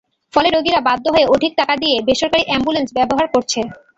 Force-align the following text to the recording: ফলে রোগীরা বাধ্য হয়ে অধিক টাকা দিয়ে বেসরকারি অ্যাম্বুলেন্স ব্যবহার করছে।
ফলে 0.33 0.49
রোগীরা 0.49 0.79
বাধ্য 0.87 1.05
হয়ে 1.13 1.31
অধিক 1.35 1.51
টাকা 1.59 1.73
দিয়ে 1.81 1.95
বেসরকারি 2.07 2.43
অ্যাম্বুলেন্স 2.47 2.89
ব্যবহার 2.97 3.27
করছে। 3.33 3.59